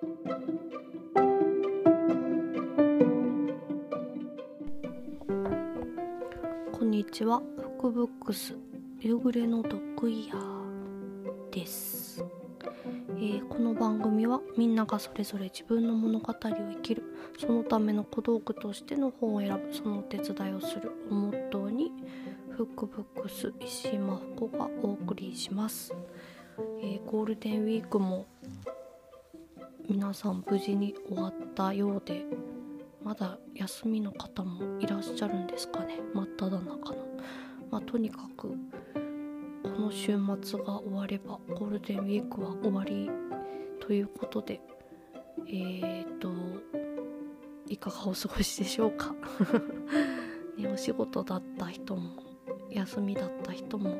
[0.00, 0.06] こ
[6.82, 7.42] んにちは。
[7.76, 8.56] 福ブックス
[9.00, 12.24] 夕暮れのドッグイヤーです、
[13.08, 17.02] えーこの番組はみんながそれぞれ自分の物語を生きる
[17.38, 21.92] そのための小道具としての本を選ぶそのお手伝いをするをモットーに
[22.56, 25.94] フックブックス石井真帆子がお送りします、
[26.80, 28.24] えーゴールデンウィークも
[29.90, 32.24] 皆さん無事に終わったようで
[33.02, 35.98] まだ休みの方もいらっしゃるんですかね。
[36.14, 36.96] 真っ只中の、
[37.72, 38.50] まあ、とにかく
[39.64, 43.10] この週末が終わればゴールデンウィークは終わり
[43.80, 44.60] ということで
[45.48, 46.30] えー、と
[47.66, 49.12] いかがお過ごしでしょうか、
[50.56, 52.22] ね、お仕事だった人も
[52.70, 53.96] 休みだった人も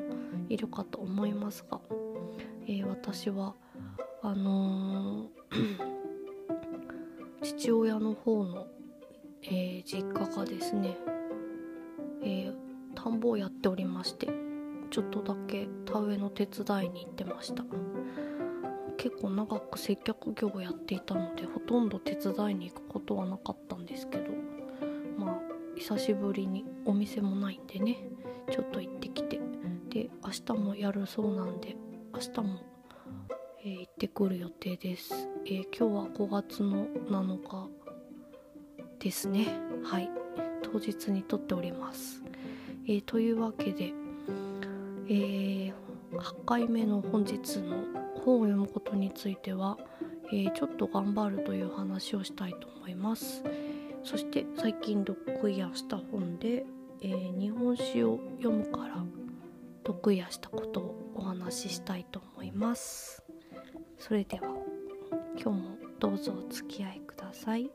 [0.47, 1.81] いるかと思いますが、
[2.65, 3.55] えー私は
[4.21, 5.40] あのー
[7.41, 8.67] 父親の方の、
[9.43, 10.97] えー実家がですね、
[12.23, 12.55] えー
[12.95, 14.27] 田んぼをやっておりまして
[14.89, 17.63] ちょっとだけ田植えの手伝いに行ってました。
[19.01, 24.25] 結構長く接客業をやっていたのでほとんど手伝いに行くことはなかったんですけど
[25.17, 25.39] まあ
[25.75, 27.97] 久しぶりにお店もないんでね
[28.51, 29.39] ちょっと行ってきて
[29.89, 31.75] で明日もやるそうなんで
[32.13, 32.59] 明日も、
[34.01, 37.67] ってくる予定です、えー今日は5月の7日
[38.97, 39.45] ですね。
[39.83, 40.09] はい。
[40.63, 42.23] 当日に撮っております、
[42.87, 43.93] えーというわけで、
[45.07, 45.73] えー
[46.13, 47.75] 8回目の本日の
[48.25, 49.77] 本を読むことについては、
[50.33, 53.43] えーちょっと頑張るという話をしたいと思います。
[54.03, 56.65] そして最近読イヤーした本で、
[57.03, 58.95] えー日本史を読むから
[59.85, 63.30] 読イヤーしたことをお話ししたいと思います。
[64.01, 64.47] それでは
[65.39, 67.69] 今日もどうぞお付き合いください。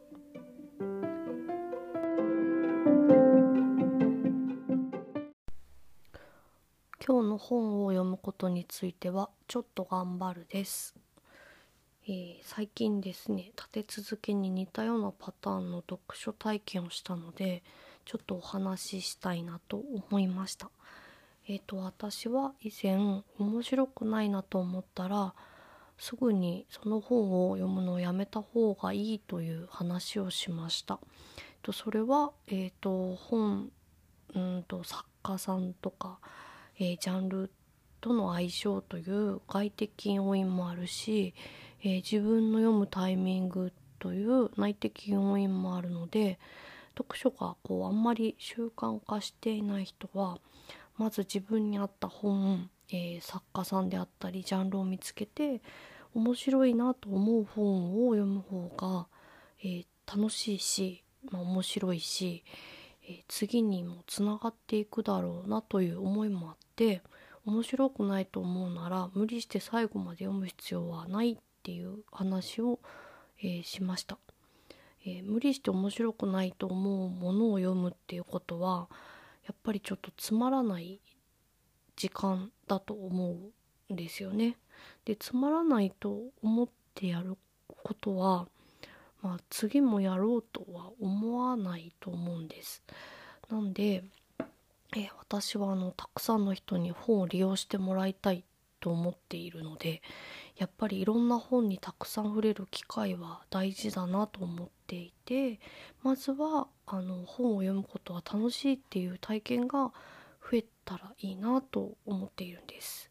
[7.06, 10.96] 今日の本を読むことについてはちょっと頑張るです、
[12.08, 17.62] えー最近ですね立て続けに似たようなパターンの読書体験をしたので
[18.04, 19.76] ちょっとお話ししたいなと
[20.10, 20.70] 思いました。
[21.46, 22.96] えっ、と私は以前
[23.38, 25.32] 面白くないなと思ったら
[25.98, 30.98] すぐにその本を読むのをやめた方がいいという話をしました。
[31.62, 33.70] とそれは、えー、と本
[34.34, 36.18] うんと作家さんとか、
[36.78, 37.50] えージャンル
[38.00, 41.34] との相性という外的要因もあるし、
[41.82, 46.38] えー自分の読むタイミングという内的要因もあるので
[46.96, 50.38] 読書がこうあんまり習慣化していない人は
[50.96, 55.60] まず自分に合った本、えー作家さんであったりジャンルを見つけて
[56.14, 59.06] 面白いなと思う本を読む方が、
[59.62, 61.02] えー楽しいし、
[61.32, 62.44] まあ、面白いし、
[63.08, 67.02] えー次にもつながっていくだろうなという思いもあって
[67.44, 72.78] 面白くないと思うなら無理して最後まで読む必要はないっていう話を、
[73.42, 74.18] えしました。
[75.04, 78.88] え無理して面白くないと思うものを読むっていうことは
[79.44, 81.00] やっぱりちょっとつまらない
[81.94, 83.36] 時間だと思
[83.90, 84.56] うんですよね。
[85.04, 87.36] でつまらないと思ってやる
[87.68, 88.46] ことは、
[89.22, 92.82] まあ、次もやろうとは思わないと思うんです。
[93.48, 94.04] なんで、
[94.96, 98.44] え私はあのたくさんの人に本を利用してもらいたい
[98.80, 100.00] と思っているので
[100.56, 105.58] やっぱりいろんな本にたくさん触れる機会は大事だなと思っていて
[106.02, 109.92] まずはあの本を読むことは楽しいっていう体験が
[110.50, 113.10] 増えたらいいなと思っているんです。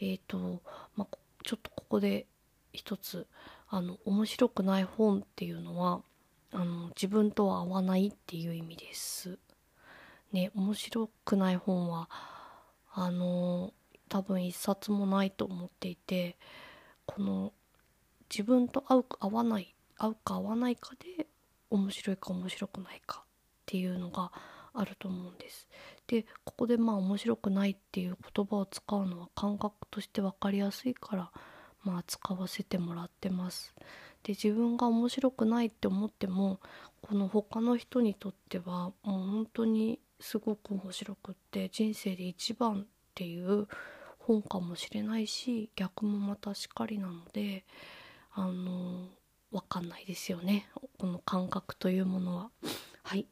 [0.00, 0.62] えーと
[0.94, 2.26] まあ、ちょっとここで
[2.72, 3.26] 一つ
[3.68, 6.02] あの面白くない本っていうのは
[6.52, 9.38] あの自分とは合わないっていう意味です。
[10.32, 12.08] ね面白くない本は
[12.92, 13.72] あの
[14.08, 16.36] 多分一冊もないと思っていて
[17.06, 17.52] この
[18.30, 21.26] 自分と合うか合わない合うか合わないかで
[21.70, 23.26] 面白いか面白くないかっ
[23.66, 24.32] ていうのが
[24.74, 25.66] あると思うんです。
[26.08, 31.30] でここでまあ面白くないっていう言葉を使うのは感覚として分かりやすいから
[31.84, 33.74] まあ使わせてもらってます。
[34.22, 36.60] で自分が面白くないって思っても
[37.02, 43.68] この他の人にとってはもう本当にすごく面白くって人生で一番っていう
[44.18, 47.64] 本かもしれないし逆もまたしかりなので
[48.32, 49.08] あの
[49.52, 50.68] 分かんないですよね
[50.98, 52.50] この感覚というものは。
[53.02, 53.26] はい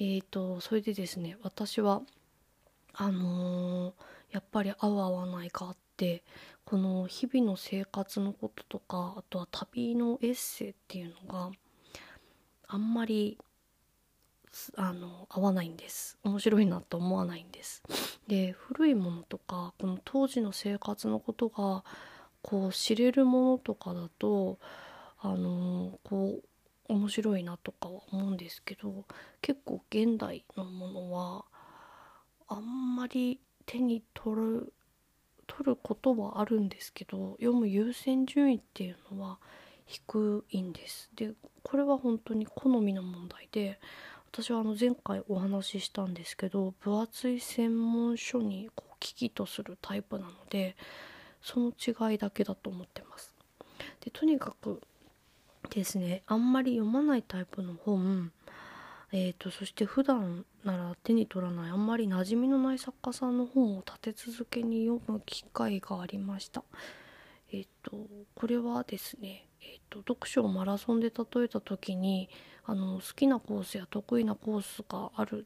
[0.00, 2.00] えーとそれでですね私は
[2.94, 3.92] あのー
[4.30, 6.22] やっぱり合う合わないかって
[6.64, 11.50] この日々の生活のこととかあとは旅のエッセイっていうのが
[12.68, 13.36] あんまり
[14.76, 16.16] あの合わないんです。
[16.22, 17.82] 面白いなと思わないんです。
[18.28, 21.84] で古いものとかこの当時の生活のことが
[22.42, 24.58] こう知れるものとかだと
[25.20, 26.44] あのこう
[26.90, 29.04] 面白いなとかは思うんですけど
[29.40, 31.44] 結構現代のものは
[32.48, 34.72] あんまり手に取る
[35.46, 39.38] 取ることはあるんですけど読む優先順位っていうのは
[39.86, 41.10] 低いんです。
[41.16, 41.32] で
[41.64, 43.80] これは本当に好みの問題で
[44.32, 50.76] 私はあの前回お話ししたんですけど分厚い専門書にこう危機とするタイプなので
[51.42, 53.34] その違いだけだと思ってます。
[54.00, 54.80] でとにかく
[55.68, 58.32] ですねあんまり読まないタイプの本
[59.12, 66.62] えーと、そして普段なら手に取らないあんまり馴染みのない作家さんの本を立て続けに読む機会がありました。
[67.52, 72.28] えっ、ー、とこれはですね、えーと、読書をマラソンで例えた時に
[72.64, 75.44] あの好きなコースや得意なコースがあるっ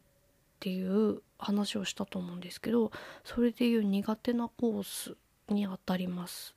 [0.60, 5.16] ていう話をしたと思うんですけどそれでいう苦手なコース
[5.48, 6.54] にあたります。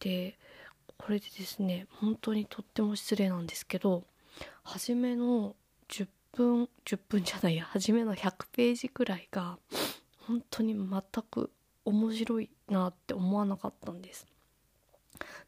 [0.00, 0.36] で
[0.98, 4.04] これでですね本当にとっても失礼なんですけど
[4.62, 5.54] 初めの
[5.88, 9.58] 10分10分じゃないや初めの100ページくらいが
[10.26, 11.50] 本当に全く
[11.84, 14.26] 面白いなって思わなかったんです。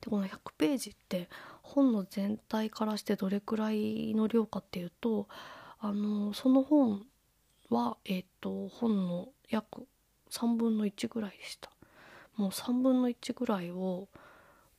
[0.00, 1.28] でこの100ページって
[1.62, 5.28] 本の全体からしてどれくらいの量かっていうと
[5.80, 7.04] あのその本
[7.70, 9.86] は、えーと、本の約
[10.30, 11.70] 3分の1ぐらいでした
[12.36, 14.08] もう3分の1ぐらいを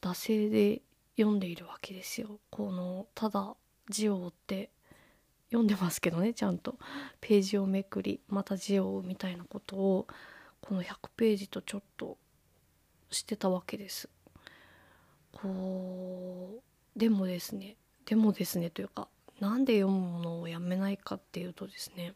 [0.02, 0.82] 惰性で
[1.18, 2.40] 読んでいるわけですよ。
[2.50, 3.56] このただ
[3.90, 4.70] 字を追って
[5.50, 6.78] 読んでますけどねちゃんと。
[7.22, 10.08] ページをめくりまた字を追うみたいなことを
[10.62, 12.18] この100ページとちょっと
[13.12, 14.10] してたわけです。
[15.34, 16.62] こ
[16.96, 17.76] うでもですね
[18.06, 19.08] でもですねというか
[19.40, 22.14] 何で読むものをやめないかっていうとですね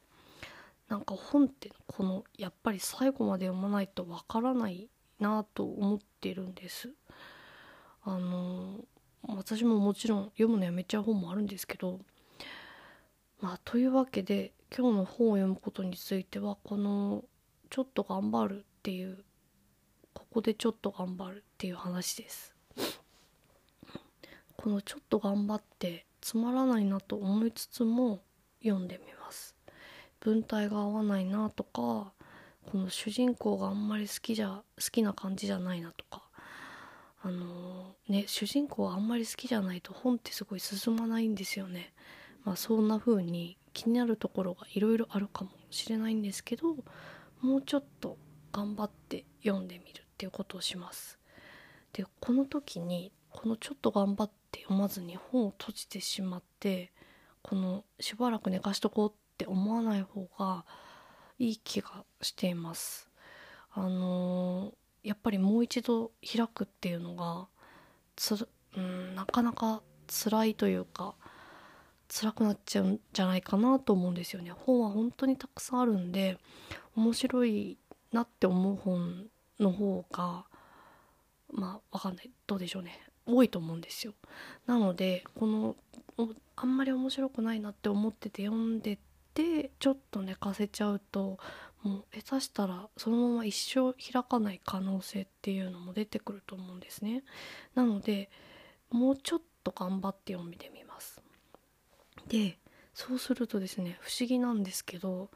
[0.89, 4.89] なんか本ってこのやっぱり最後まで読まないとわからない
[5.19, 6.89] なと思ってるんです。
[8.05, 8.79] あの
[9.27, 11.99] 私ももちろん読むのやめちゃう本もあるんですけど
[13.39, 17.23] まあというわけで今日の本を読むことについてはこの
[17.69, 19.23] 「ちょっと頑張る」っていう
[20.13, 22.53] ここでちょっと頑張るっていう話です。
[24.57, 28.21] このちょっと頑張ってつまらないなと思いつつも
[28.61, 29.55] 読んでみます。
[30.19, 32.13] 文体が合わないなとか
[32.71, 36.23] この主人公があんまり好きじゃ好きな感じじゃないなとか
[37.23, 41.93] あの、ね主人公はあんまり好きじゃないと本ってすごい進まないんですよね
[42.45, 46.75] まあ、そんな風に気になるところがいろいろあるかもしれないんですけど
[47.41, 48.17] もうちょっと
[48.51, 51.19] 頑張って読んでみるっていうことをします。
[51.93, 56.91] でこの時にこのちょっと頑張って読まずに本を閉じてしまって
[57.41, 60.65] このしばらく寝かしとこうって思わない方が
[61.39, 63.09] いい気がしています。
[63.71, 64.73] あのー、
[65.03, 67.47] やっぱりもう一度開くっていうのが
[68.15, 68.47] つ、
[68.77, 71.15] うん、なかなか辛いというか
[72.07, 74.51] 辛くなっちゃうんじゃないかなと思うんですよね。
[74.51, 76.37] 本は本当にたくさんあるんで
[76.95, 77.77] 面白い
[78.11, 79.25] なって思う本
[79.59, 80.45] の方が
[81.51, 82.29] まあわかんない。
[82.45, 82.99] どうでしょうね。
[83.25, 84.13] 多いと思うんですよ。
[84.67, 85.75] なのでこの
[86.55, 88.99] あんまり面白くないなって思ってて読んで
[89.33, 91.39] てちょっと寝かせちゃうと
[91.83, 97.23] もう下手したらそのまま一生開かない可能性っていうのも出てくると思うんですね。
[97.75, 98.29] なので
[98.89, 101.21] もうちょっと頑張って読んでみます。
[102.27, 102.57] で
[102.93, 105.29] そうするとですね不思議なんですけど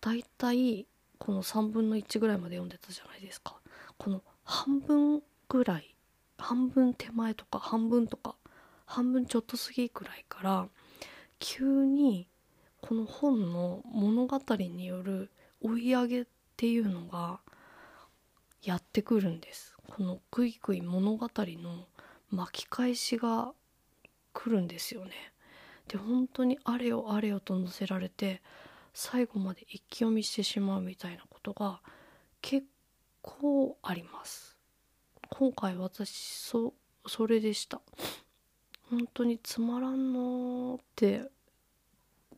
[0.00, 0.86] だいたい
[1.18, 3.56] この3分の1ぐらいまで読んでたじゃないですか。
[3.96, 5.94] この半分ぐらい
[6.38, 8.34] 半分手前とか半分とか
[8.86, 10.68] 半分ちょっと過ぎくらいから
[11.38, 12.26] 急に
[12.80, 15.30] この本の物語による
[15.64, 17.40] 追い上げっていうのが
[18.62, 19.74] やってくるんです。
[19.88, 21.86] このグイグイ物語の
[22.30, 23.52] 巻き返しが
[24.34, 25.12] 来るんですよね。
[25.88, 28.42] で本当にあれよあれよと載せられて
[28.92, 31.80] 最後まで一気読みしてしまうみたいなことが
[32.40, 32.66] 結
[33.22, 34.58] 構あります。
[35.30, 36.74] 今回私そ
[37.06, 37.80] それでした。
[38.90, 41.22] 本当につまらんのって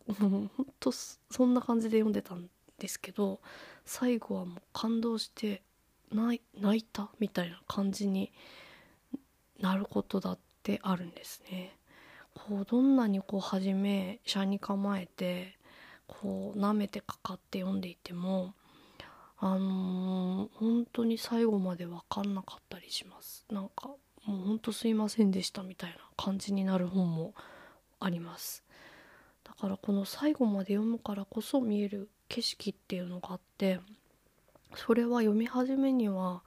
[0.06, 3.40] 本当そんな感じで読んでたんですけど
[3.84, 5.62] 最後はもう感動して
[6.12, 6.40] 泣
[6.76, 8.32] いたみたいな感じに
[9.60, 11.76] なることだってあるんですね。
[12.34, 15.56] こうどんなにこう初め車に構えて
[16.06, 18.54] こう舐めてかかって読んでいても
[19.38, 23.88] あのー、本当に最後まで分かんなかったりしますなんか
[24.24, 27.34] もうほんとすいませんでしたみたいな感じになる本も
[28.00, 28.64] あります
[29.44, 33.80] だからこの最後まで読むからこそ見える景色っていうのがあって
[34.74, 36.42] それは読み始めには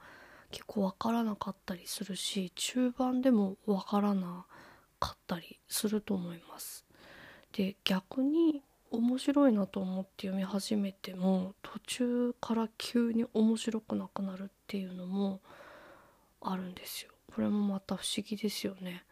[0.50, 4.44] 結構分からなかったりするし中盤でも分からな
[4.98, 6.84] かったりすると思います。
[7.52, 15.40] で逆に面白いなと思って読み始めても途中から急に面白くなくなるっていうのも
[16.40, 17.10] あるんですよ。
[17.32, 19.04] これもまた不思議ですよね。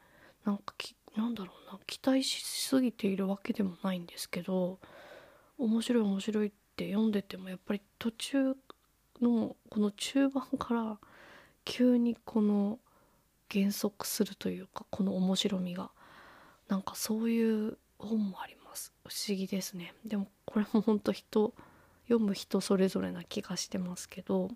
[0.44, 0.74] なんか
[1.16, 1.78] なんだろうな。
[1.86, 4.78] 期待しすぎているわけでもないんですけど
[5.58, 8.54] 面白い面白いって読んでてもやっぱり途中
[9.20, 10.98] のこの中盤から
[11.64, 12.78] 急にこの
[13.48, 15.90] 減速するというかこの面白みが
[16.68, 18.92] なんかそういう本もあります。
[19.06, 19.94] 不思議ですね。
[20.04, 21.52] でもこれも本当人
[22.04, 24.50] 読む人それぞれな気がしてますけど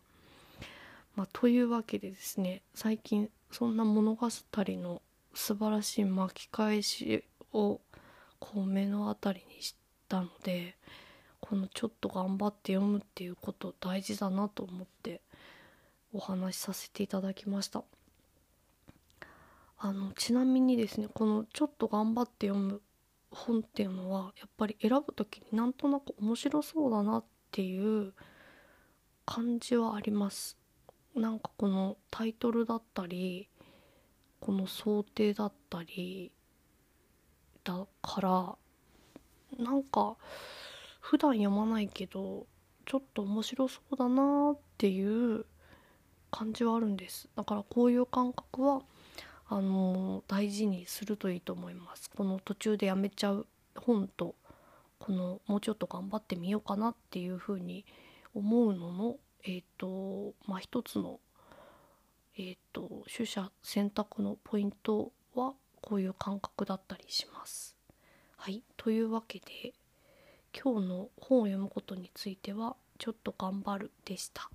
[1.16, 5.02] まあというわけでですね最近そんな物語の
[5.34, 7.80] 素晴らしい巻き返しを
[8.38, 9.81] こう目の当たりにして
[10.12, 10.76] たので
[11.40, 15.22] このちょっと頑張って読むっていうこと大事だなと思って
[16.12, 17.82] お話しさせていただきました。
[19.78, 22.80] あのちなみにですねこのちょっと頑張って読む
[23.30, 28.12] 本っていうのはやっぱり選ぶ時になんとなく面白そうだなっていう
[29.24, 30.58] 感じはあります。
[31.16, 33.48] なんかこのタイトルだったり
[34.40, 36.30] この想定だったり
[37.64, 38.56] だから
[39.58, 40.16] なんか
[41.00, 42.46] 普段読まないけど
[42.86, 45.44] ちょっと面白そうだなっていう
[46.30, 48.82] 感じはあるんですだからこういう感覚は
[49.48, 54.34] あの大事にするといいと思いますこの途中でやめちゃう本と
[54.98, 57.84] このもうちょっと頑張ってみようかなっていうふうに
[58.34, 61.20] 思うののえっ、ー、とまあ一つの
[62.38, 67.76] えっ、ー、と取捨選択のポイントはこういう感覚だったりします。
[68.44, 69.72] はいというわけで
[70.52, 74.50] 今日の本を読むことについてはちょっと頑張るでした。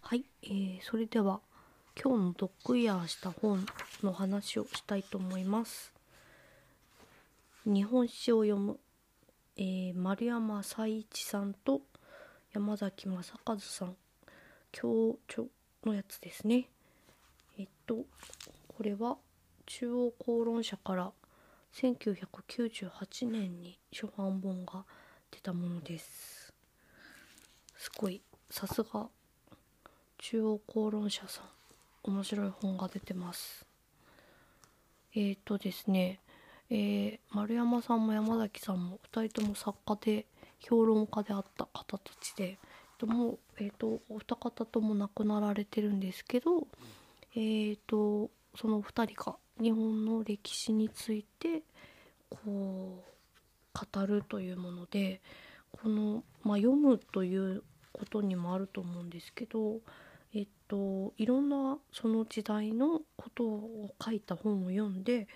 [0.00, 1.40] はい、えー、それでは
[2.02, 3.66] 今日のドッグイヤーした本
[4.02, 5.92] の話をしたいと思います。
[7.66, 8.78] 日本史を読む、
[9.58, 11.82] えー、丸山彩一さんと
[12.52, 13.96] 山崎正和さん
[14.72, 15.44] 共著
[15.84, 16.68] のやつですね。
[17.58, 18.04] えっと
[18.68, 19.18] これは
[19.66, 21.12] 中央公論社から
[21.74, 24.84] 1998年に初版本が
[25.30, 26.52] 出たものです。
[27.76, 29.08] すごいさすが
[30.18, 31.44] 中央公論社さん
[32.10, 33.64] 面白い本が出てます
[35.14, 36.20] えっ、とですね
[36.70, 40.26] えー、丸山さんも山崎さんも2人とも作家で
[40.60, 42.58] 評論家であった方たちで
[43.06, 46.66] もう、えーと、お二方とも亡くなられてるんですけど、
[47.34, 51.62] えーと、その2人が日本の歴史について
[52.30, 55.20] こう語るというもので
[55.70, 57.62] この、まあ、読むという
[57.92, 59.78] ことにもあると思うんですけど
[60.34, 65.26] えっといろんなその時代のことを書いた本を読んで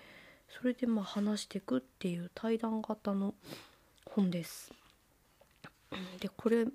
[0.49, 3.33] それでまあ話していくっていう対談型の
[4.05, 4.71] 本です。
[6.19, 6.65] でこれ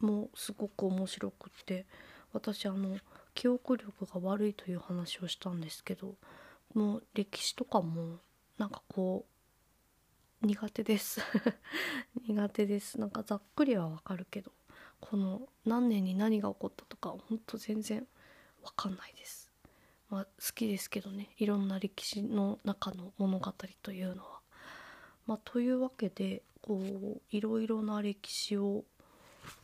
[0.00, 1.86] もすごく面白くって
[2.32, 2.96] 私あの
[3.34, 6.14] 記憶力が悪いという話をしたんですけど
[6.74, 8.18] もう歴史とかも
[8.58, 9.24] なんかこ
[10.42, 11.20] う苦手です
[12.28, 14.52] 苦手ですなんかざっくりはわかるけど
[15.00, 18.06] この何年に何が起こったとかほんと全然
[18.62, 19.50] わかんないです。
[20.10, 24.40] まあ、好きですけどねいろんな歴史の中の物語というのは。
[25.26, 28.84] まあ、というわけでこういろいろな歴史を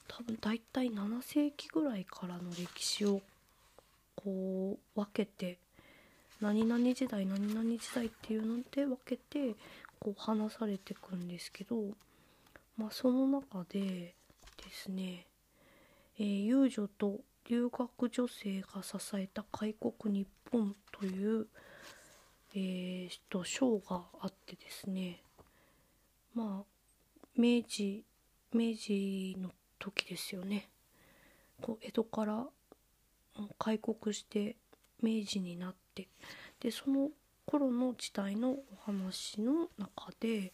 [0.09, 3.21] 多分大体7世紀ぐらいからの歴史を
[4.17, 5.59] こう分けて
[6.41, 9.55] 何々時代何々時代っていうので分けて
[9.99, 11.77] こう話されてくんですけど、
[12.77, 14.15] まあ、その中でで
[14.73, 15.27] すね、
[16.19, 21.47] えー、遊女と留学女性が支えた開国日本という、
[22.55, 25.21] えー、と章があってですね
[26.35, 26.74] まあ
[27.37, 28.05] 明治
[28.53, 30.69] 明治の時ですよね。
[31.61, 32.47] こう江戸から
[33.59, 34.57] 開国して
[35.03, 36.09] 明治になって
[36.61, 37.11] でその
[37.47, 40.53] 頃の時代のお話の中で、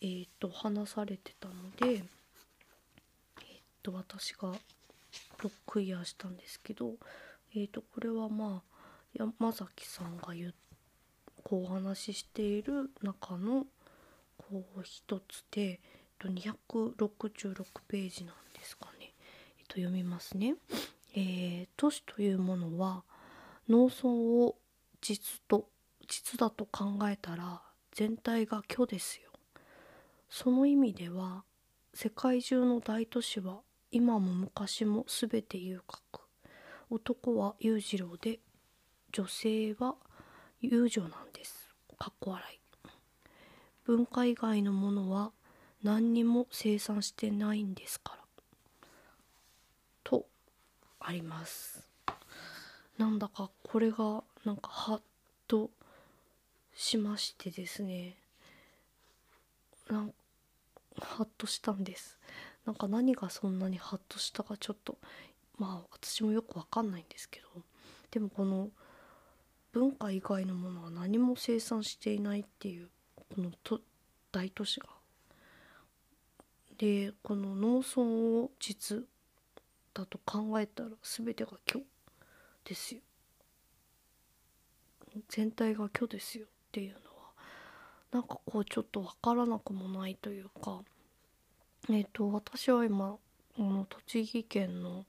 [0.00, 2.02] えーと話されてたので
[3.82, 6.92] と私がロックイヤーしたんですけど、
[7.54, 8.72] えー、とこれはまあ
[9.14, 10.52] 山崎さんが言っ
[11.44, 13.66] こうお話ししている中の
[14.38, 15.80] こう一つで、
[16.22, 19.12] と、266ページなんですかね、
[19.58, 20.54] えっと、読みますね。
[21.14, 23.02] えー、都市というものは
[23.68, 24.56] 農村を
[25.00, 25.68] 実と
[26.08, 27.60] 実だと考えたら
[27.92, 29.30] 全体が虚ですよ。
[30.30, 31.44] その意味では
[31.92, 33.60] 世界中の大都市は
[33.90, 36.22] 今も昔も全て遊郭
[36.88, 38.40] 男は裕次郎で
[39.12, 39.96] 女性は
[40.62, 42.58] 遊女なんですかっこ笑い
[43.84, 45.32] 文化以外のものは
[45.82, 48.18] 何にも生産してないんですから。
[50.04, 50.26] と
[51.00, 51.86] あります。
[52.98, 55.00] なんだかこれがなんかハッ
[55.48, 55.70] と
[56.74, 58.16] しましてですね。
[59.90, 60.14] なん
[61.00, 62.18] ハッとしたんです。
[62.64, 64.96] なんか何がそんなにハッとしたかちょっと
[65.58, 67.62] まあ私もよくわかんないんですけど。
[68.12, 68.68] でもこの
[69.72, 73.80] 文化以外のものは何も生産していないっていうこのと
[74.30, 74.86] 大都市が
[76.82, 79.04] でこの農村を実
[79.94, 81.84] だと考えたら全てが虚
[82.64, 83.00] ですよ。
[85.28, 86.46] 全体が虚ですよ。
[86.46, 87.02] っていうのは
[88.10, 90.80] なんかこうちょっと分からなくもないというか
[91.88, 93.16] えっ、ー、と私は今
[93.56, 95.04] この栃木県の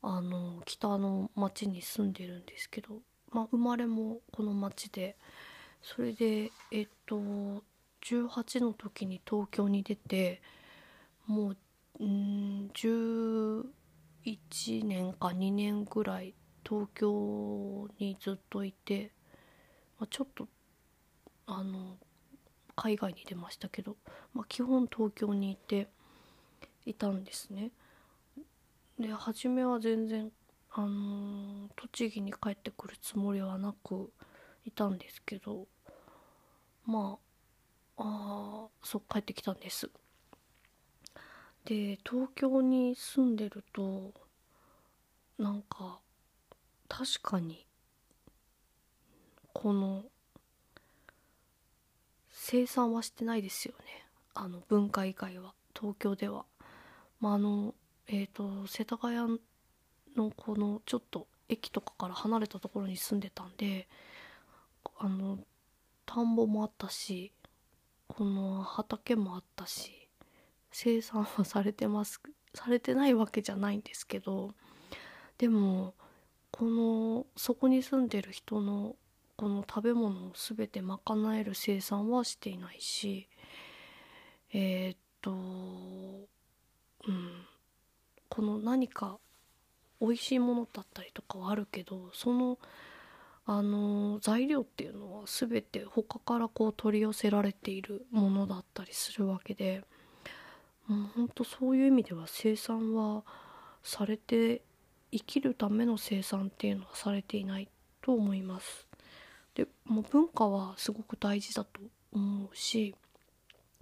[0.00, 5.18] あの北の町に住んでるんですけど、まあ、生まれもこの町で
[5.82, 7.62] それでえっ、ー、と
[8.00, 10.40] 18の時に東京に出て
[11.30, 11.56] もう
[12.00, 13.64] うん11
[14.84, 16.34] 年か2年ぐらい
[16.68, 19.12] 東京にずっといて、
[20.00, 20.48] まあ、ちょっと
[21.46, 21.98] あの
[22.74, 23.96] 海外に出ましたけど、
[24.34, 25.88] まあ、基本東京にいて
[26.84, 27.70] いたんですね。
[28.98, 30.32] で初めは全然、
[30.72, 34.12] あの、栃木に帰ってくるつもりはなく
[34.64, 35.68] いたんですけど
[36.84, 37.18] ま
[37.96, 39.88] ああそう帰ってきたんです。
[41.64, 44.12] で東京に住んでると
[45.38, 45.98] なんか
[46.88, 47.66] 確かに
[49.52, 50.02] この
[52.30, 56.44] 生産はしてないですよねあの文化以外は東京では。
[57.20, 57.74] まあ、あの
[58.06, 59.38] えっ、ー、と世田谷
[60.16, 63.88] のこのちょっと駅とかから離れたところに住んでたんで
[64.98, 65.38] あの
[66.06, 67.32] 田んぼもあったし
[68.08, 69.99] この畑もあったし
[70.72, 72.20] 生産はされてます
[72.54, 74.54] されてないわけじゃないんですけど
[75.38, 75.94] でも
[76.50, 78.96] このそこに住んでる人の
[79.36, 81.00] この食べ物を全て賄
[81.36, 83.28] える生産はしていないし
[84.52, 85.34] えー、っとう
[87.12, 87.46] ん。
[88.30, 89.18] この何か
[90.00, 92.58] 美味しいものだったりとかはあるけどその
[93.44, 99.82] あの材料っていうのは全て他からこう取り寄せられているものだったりするわけで
[100.90, 103.22] もうほんとそういう意味では生産は
[103.82, 104.62] されて
[105.12, 107.68] 生きるための生産っていうのはされていない
[108.02, 108.86] と思います。
[109.54, 111.80] でもう文化はすごく大事だと
[112.12, 112.94] 思うし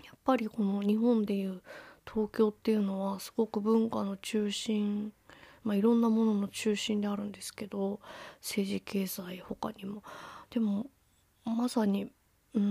[0.05, 1.62] やっぱりこの日本でいう
[2.07, 5.12] 東京っていうのはすごく文化の中心
[5.64, 8.01] まあ、いろんなものの中心であるんですけど
[8.40, 10.03] 政治経済他にも
[10.49, 10.87] でも
[11.44, 12.11] まさに
[12.55, 12.62] うん、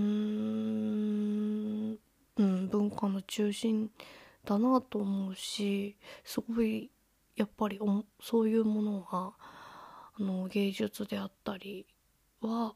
[2.36, 3.88] うん、文化の中心
[4.44, 6.90] だなと思うしすごい
[7.36, 7.78] やっぱり
[8.20, 9.32] そういうものが
[10.18, 11.86] あの芸術であったり
[12.40, 12.74] は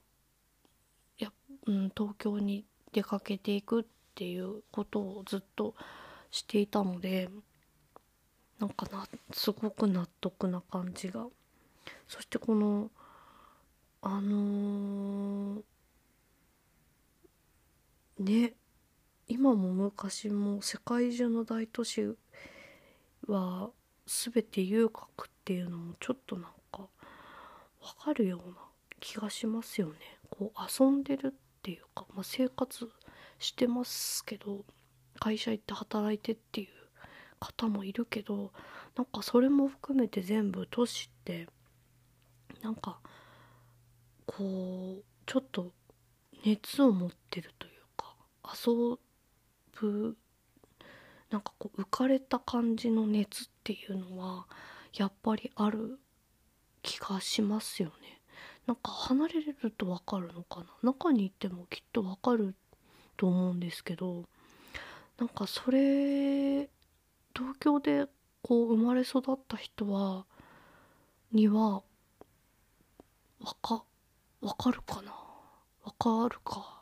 [1.19, 1.33] や、
[1.67, 5.75] うん、東京に出かけていくっていうことをずっと
[6.31, 7.29] していたので
[8.59, 11.27] なんかなすごく納得な感じが。
[12.07, 12.91] そしてこの
[14.03, 15.63] あのー、
[18.21, 18.55] ね
[19.33, 22.07] 今も昔も世界中の大都市
[23.27, 23.71] は
[24.05, 26.89] 全て遊郭っていうのもちょっとなんかわ
[27.99, 28.57] かるような
[29.01, 29.95] 気がしますよね。
[30.29, 32.91] こう遊んでるっていうか、まあ、生活
[33.39, 34.67] してますけど
[35.19, 36.67] 会社行って働いてっていう
[37.41, 38.53] 方もいるけど
[38.97, 41.49] なんかそれも含めて全部都市って
[42.61, 42.99] なんか
[44.27, 45.73] こうちょっと
[46.45, 48.15] 熱を持ってるというか
[48.67, 48.99] 遊
[49.83, 50.17] ぶ
[51.31, 54.47] なんかこう浮かれた感じの熱っていうのは
[54.95, 55.99] やっぱりある
[56.83, 58.21] 気がしますよね。
[58.67, 60.67] なんか離れるとわかるのかな？
[60.93, 62.55] 中に行ってもきっとわかる
[63.17, 64.25] と思うんですけど
[65.19, 66.69] なんかそれ
[67.35, 68.07] 東京で
[68.43, 70.27] こう生まれ育った人は
[71.33, 71.83] には
[73.41, 73.85] わか
[74.41, 75.13] わかるかな？
[75.85, 76.82] わかるか？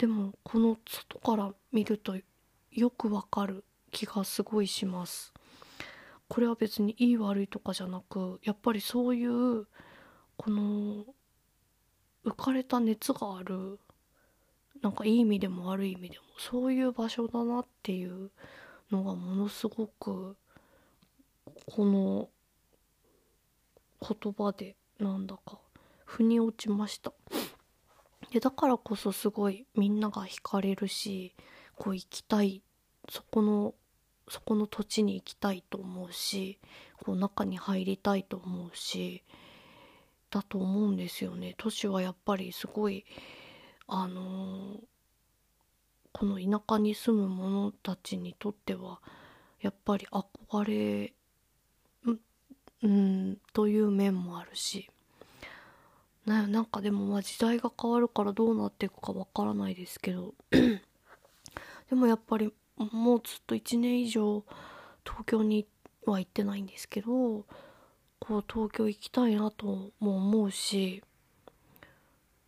[0.00, 2.16] でもこの外から見ると
[2.72, 5.34] よくわかる気がすごいします。
[6.26, 9.66] これは別にいい悪いとかじゃなくやっぱりそういう
[10.38, 11.04] この
[12.24, 13.78] 浮かれた熱がある
[14.80, 18.30] なんかいい意味でも悪い意味でもそういう場所だなっていう
[18.90, 20.34] のがものすごく
[21.66, 22.30] この
[24.00, 25.58] 言葉でなんだか
[26.06, 27.12] 腑に落ちました。
[28.30, 31.34] でだからこそすごいみんなが惹かれるし
[31.76, 32.62] こう行きたい
[33.08, 33.74] そこの
[34.28, 36.58] そこの土地に行きたいと思うし
[37.04, 39.24] こう中に入りたいと思うし
[40.30, 41.56] だと思うんですよね。
[41.58, 43.04] 都市はやっぱりすごい
[43.88, 44.78] あのー、
[46.12, 49.00] この田舎に住む者たちにとっては
[49.60, 51.12] やっぱり憧れ
[52.82, 54.88] うんという面もあるし。
[56.30, 60.34] ななんかでもまあ時代が変わるからどうなっていくかわからないですけど。
[60.50, 64.44] でもやっぱりもうずっと1年以上
[65.04, 65.66] 東京に
[66.06, 67.44] は行ってないんですけど
[68.20, 71.02] こう東京行きたいなとも思うし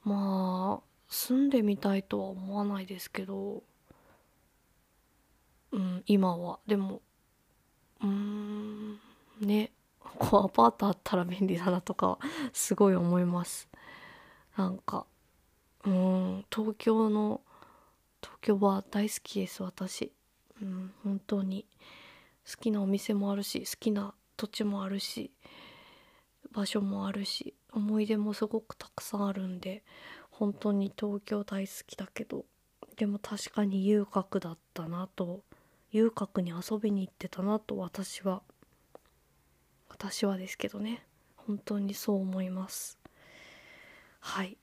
[0.04, 3.64] まあ住んでみたいとは思わないですけど
[5.72, 6.60] うん今は。
[6.68, 7.02] でも
[8.00, 9.00] うん
[9.40, 12.18] ねこうアパートあったら便利だなとか
[12.52, 13.71] すごい思います。
[14.56, 15.06] なんか
[15.84, 17.40] うん東京の
[18.20, 20.12] 東京は大好きです私。
[20.60, 21.66] うん本当に。
[22.48, 25.30] 好きなお店もあるし好きな土地もあるし
[26.50, 29.84] 場所もあるし思い出もすごくたくさんあるんで
[30.30, 32.44] 本当に東京大好きだけど
[32.96, 35.42] でも確かに遊郭だったなと
[35.92, 38.42] 遊郭に遊びに行ってたなと私は
[39.88, 41.04] 私はですけどね。
[41.36, 42.98] 本当にそう思います。
[44.24, 44.56] はい、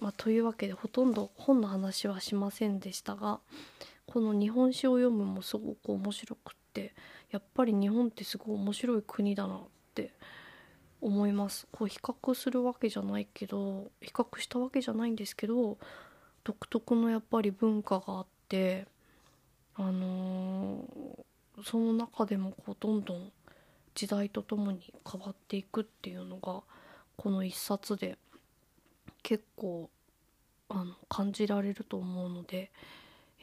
[0.00, 3.38] まあ、というわけでほとんど本の話はしませんでしたが
[4.06, 6.92] この日本史を読むもすごく面白くって
[7.30, 9.58] やっぱり日本ってすごい面白い国だなっ
[9.94, 10.12] て
[11.00, 11.66] 思います。
[11.70, 15.78] こう比較するわけじゃないけど比較したわけじゃないんですけど
[16.42, 18.86] 独特のやっぱり文化があって
[19.76, 23.32] あのー、その中でもこうどんどん
[23.94, 26.62] 時代とともに変わっていくっていうのが
[27.16, 28.18] この一冊で
[29.24, 29.88] 結構
[30.68, 32.70] あの感じられると思うので、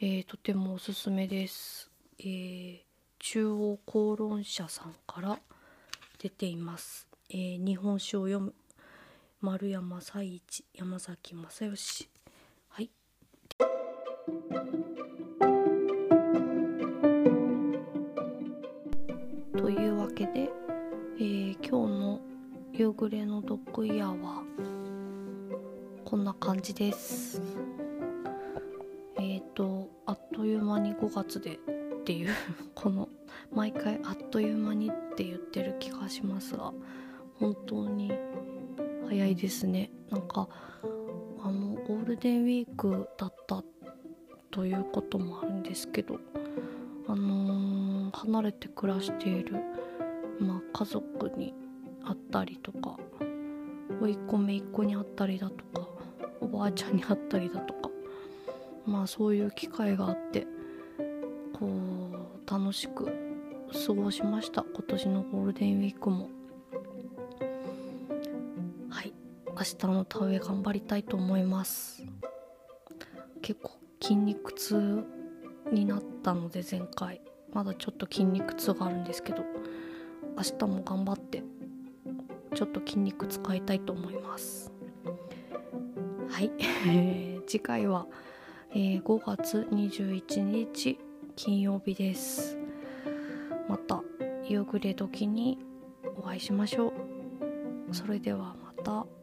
[0.00, 1.90] えー、とてもおすすめです。
[2.20, 2.80] えー、
[3.18, 5.40] 中央公論社さんから
[6.20, 7.08] 出ています。
[7.30, 8.54] えー、日本史を読む
[9.40, 12.08] 丸山佐一山崎正義
[12.68, 12.90] はい
[19.56, 20.48] というわけで、
[21.16, 22.20] えー、今日の
[22.72, 24.44] 夕暮れのドッグイヤーは
[26.12, 27.40] こんな感じです。
[29.16, 31.58] えっ、ー、とあっという間に5月でっ
[32.04, 32.34] ていう
[32.76, 33.08] この
[33.50, 36.74] 毎回あっという間にって言ってる気がしますが
[37.38, 38.12] 本当に
[39.08, 39.90] 早いですね。
[40.10, 40.50] なんか
[41.42, 43.64] あのゴールデンウィークだった
[44.50, 46.20] ということもあるんですけど
[47.06, 49.54] あのー、離れて暮らしている、
[50.38, 51.54] まあ、家族に
[52.04, 52.98] 会ったりとか
[53.98, 55.81] 甥っ子姪っ子に会ったりだとか
[56.52, 57.90] ばあちゃんに会ったりだとか。
[58.86, 60.46] まあそういう機会があって
[61.52, 63.06] こう楽しく
[63.86, 64.64] 過ごしました。
[64.64, 66.28] 今年のゴールデンウィークも。
[68.90, 69.12] はい。
[69.46, 72.04] 明日の田植え頑張りたいと思います。
[73.40, 75.04] 結構筋肉痛
[75.70, 77.20] になったので前回。
[77.52, 79.44] まだちょっと筋肉痛があるんですけど
[80.36, 81.42] 明日も頑張って
[82.54, 84.71] ちょっと筋肉使いたいと思います。
[86.42, 88.08] はい、次回は、
[88.72, 90.98] えー、5月21日
[91.36, 92.58] 金曜日です。
[93.68, 94.02] また
[94.44, 95.60] 夕暮れ時に
[96.16, 97.94] お会いしましょう。
[97.94, 99.21] それではまた。